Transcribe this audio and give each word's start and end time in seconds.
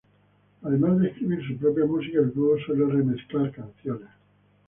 Además 0.63 0.99
de 0.99 1.09
escribir 1.09 1.45
su 1.45 1.57
propia 1.57 1.85
música, 1.85 2.17
el 2.21 2.33
dúo 2.33 2.57
suele 2.57 2.87
remezclar 2.87 3.51
canciones. 3.51 4.09